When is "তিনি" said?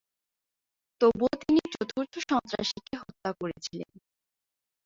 1.41-1.61